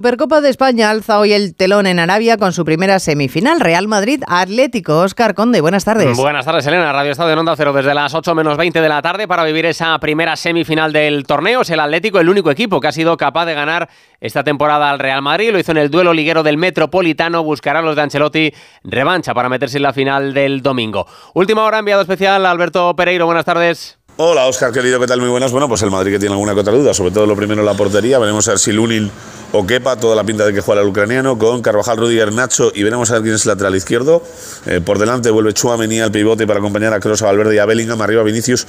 [0.00, 3.60] Supercopa de España alza hoy el telón en Arabia con su primera semifinal.
[3.60, 5.00] Real Madrid Atlético.
[5.00, 6.16] Oscar Conde, buenas tardes.
[6.16, 6.90] Buenas tardes, Elena.
[6.90, 9.66] Radio Estado de Onda Cero desde las 8 menos 20 de la tarde para vivir
[9.66, 11.60] esa primera semifinal del torneo.
[11.60, 13.90] Es el Atlético el único equipo que ha sido capaz de ganar
[14.22, 15.50] esta temporada al Real Madrid.
[15.52, 17.44] Lo hizo en el duelo liguero del Metropolitano.
[17.44, 18.54] Buscará los de Ancelotti
[18.84, 21.06] revancha para meterse en la final del domingo.
[21.34, 23.26] Última hora, enviado especial Alberto Pereiro.
[23.26, 23.98] Buenas tardes.
[24.16, 25.20] Hola, Oscar, querido, ¿qué tal?
[25.20, 25.52] Muy buenas.
[25.52, 27.66] Bueno, pues el Madrid que tiene alguna que otra duda, sobre todo lo primero en
[27.66, 28.18] la portería.
[28.18, 29.10] Veremos a ver si Lunin
[29.52, 32.82] o Kepa, toda la pinta de que juega el ucraniano, con Carvajal, Rudiger, Nacho y
[32.82, 34.22] veremos a ver quién es el lateral izquierdo.
[34.66, 38.00] Eh, por delante vuelve Chouameni al pivote para acompañar a Kroos, Valverde y a Bellingham,
[38.00, 38.66] arriba Vinicius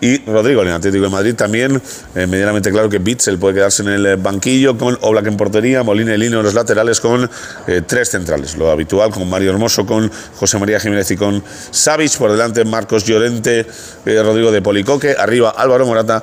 [0.00, 1.82] y Rodrigo en el Atlético de Madrid también.
[2.14, 6.14] Eh, medianamente claro que Bitzel puede quedarse en el banquillo con Oblak en portería, Molina
[6.14, 7.28] y Lino en los laterales con
[7.66, 12.16] eh, tres centrales, lo habitual con Mario Hermoso, con José María Jiménez y con Savic,
[12.18, 13.66] por delante Marcos Llorente,
[14.04, 16.22] Rodrigo de Policoque, arriba Álvaro Morata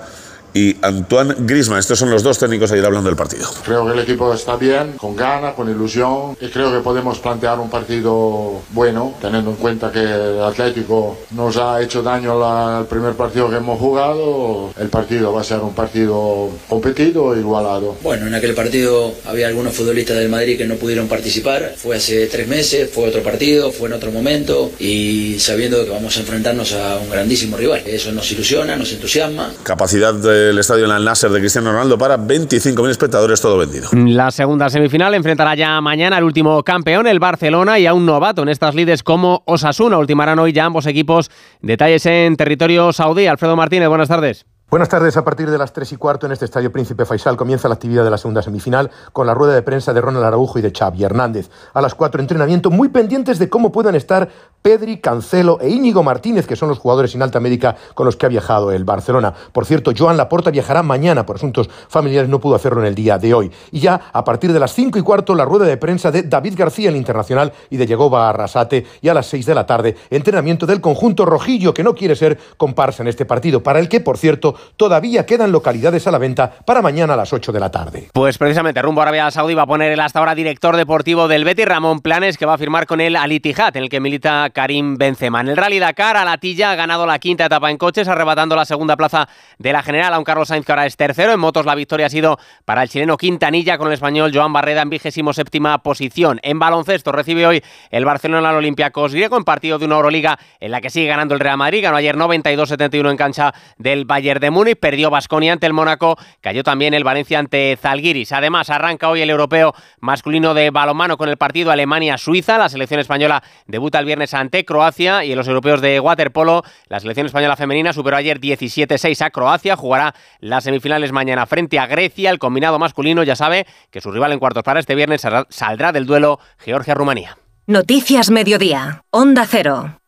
[0.55, 1.79] y Antoine Grisman.
[1.79, 3.47] Estos son los dos técnicos ayer hablando del partido.
[3.63, 7.59] Creo que el equipo está bien, con ganas, con ilusión y creo que podemos plantear
[7.59, 13.13] un partido bueno, teniendo en cuenta que el Atlético nos ha hecho daño al primer
[13.15, 14.73] partido que hemos jugado.
[14.79, 17.97] El partido va a ser un partido competido, igualado.
[18.01, 21.73] Bueno, en aquel partido había algunos futbolistas del Madrid que no pudieron participar.
[21.75, 26.15] Fue hace tres meses, fue otro partido, fue en otro momento y sabiendo que vamos
[26.15, 27.81] a enfrentarnos a un grandísimo rival.
[27.85, 29.51] Eso nos ilusiona, nos entusiasma.
[29.63, 33.89] Capacidad de el estadio en el Nasser de Cristiano Ronaldo para 25.000 espectadores, todo vendido.
[33.93, 38.43] La segunda semifinal enfrentará ya mañana al último campeón, el Barcelona, y a un novato
[38.43, 39.97] en estas lides como Osasuna.
[39.97, 41.29] Ultimarán hoy ya ambos equipos.
[41.61, 43.27] Detalles en territorio saudí.
[43.27, 44.45] Alfredo Martínez, buenas tardes.
[44.75, 45.15] Buenas tardes.
[45.15, 48.03] A partir de las 3 y cuarto en este estadio Príncipe Faisal comienza la actividad
[48.03, 51.01] de la segunda semifinal con la rueda de prensa de Ronald Araujo y de Xavi
[51.01, 51.49] Hernández.
[51.73, 54.27] A las 4 entrenamiento muy pendientes de cómo puedan estar
[54.61, 58.25] Pedri, Cancelo e Íñigo Martínez, que son los jugadores sin alta médica con los que
[58.25, 59.33] ha viajado el Barcelona.
[59.53, 63.17] Por cierto, Joan Laporta viajará mañana por asuntos familiares, no pudo hacerlo en el día
[63.17, 63.51] de hoy.
[63.71, 66.55] Y ya a partir de las 5 y cuarto la rueda de prensa de David
[66.57, 68.85] García, el internacional, y de Yegoba Arrasate.
[69.01, 72.37] Y a las 6 de la tarde entrenamiento del conjunto rojillo, que no quiere ser
[72.57, 76.17] comparsa en este partido, para el que, por cierto, todavía queda quedan localidades a la
[76.17, 78.07] venta para mañana a las 8 de la tarde.
[78.13, 81.43] Pues precisamente rumbo a Arabia Saudí va a poner el hasta ahora director deportivo del
[81.43, 84.49] Betis, Ramón Planes, que va a firmar con el Al Ittihad, en el que milita
[84.51, 85.41] Karim Benzema.
[85.41, 88.95] En el Rally Dakar, Alatilla ha ganado la quinta etapa en coches, arrebatando la segunda
[88.95, 89.27] plaza
[89.57, 91.33] de la general a un Carlos Sainz que ahora es tercero.
[91.33, 94.83] En motos la victoria ha sido para el chileno Quintanilla con el español Joan Barreda
[94.83, 96.39] en vigésimo séptima posición.
[96.43, 97.61] En baloncesto recibe hoy
[97.91, 101.33] el Barcelona al Olympiacos griego en partido de una Euroliga en la que sigue ganando
[101.33, 101.83] el Real Madrid.
[101.83, 106.63] Ganó ayer 92-71 en cancha del Bayern de Múnich, perdió Basconia ante el Mónaco, cayó
[106.63, 108.31] también el Valencia ante Zalgiris.
[108.31, 112.57] Además, arranca hoy el europeo masculino de balonmano con el partido Alemania-Suiza.
[112.57, 117.01] La selección española debuta el viernes ante Croacia y en los europeos de waterpolo, la
[117.01, 119.75] selección española femenina superó ayer 17-6 a Croacia.
[119.75, 122.29] Jugará las semifinales mañana frente a Grecia.
[122.29, 126.05] El combinado masculino ya sabe que su rival en cuartos para este viernes saldrá del
[126.05, 127.37] duelo Georgia-Rumanía.
[127.67, 129.01] Noticias Mediodía.
[129.11, 129.99] Onda Cero.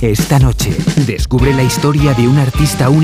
[0.00, 0.76] Esta noche,
[1.06, 2.92] descubre la historia de un artista único